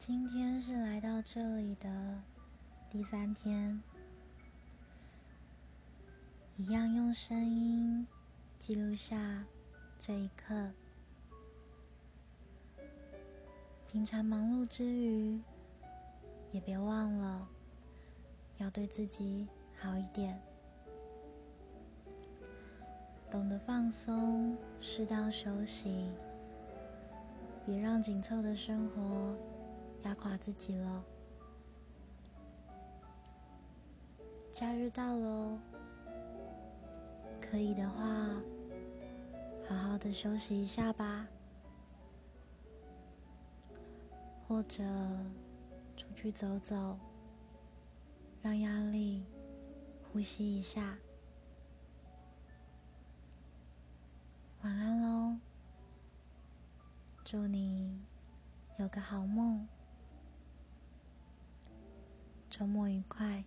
[0.00, 2.22] 今天是来到这里的
[2.88, 3.82] 第三天，
[6.56, 8.06] 一样用声音
[8.58, 9.44] 记录下
[9.98, 10.70] 这一刻。
[13.92, 15.38] 平常忙碌之余，
[16.50, 17.46] 也别忘了
[18.56, 20.40] 要对自己好一点，
[23.30, 26.10] 懂得放松，适当休息。
[27.66, 29.36] 别让紧凑的生活
[30.04, 31.04] 压垮自己了。
[34.50, 35.58] 假日到喽，
[37.40, 38.04] 可以的话，
[39.68, 41.26] 好好的休息一下吧，
[44.46, 44.82] 或者
[45.96, 46.98] 出去走走，
[48.42, 49.24] 让压力
[50.12, 50.98] 呼吸一下。
[54.62, 55.36] 晚安喽。
[57.22, 58.02] 祝你
[58.78, 59.68] 有个好梦，
[62.60, 63.42] 周末愉快。